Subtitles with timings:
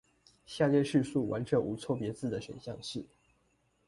[0.47, 3.05] 下列敘述完全無錯別字的選項是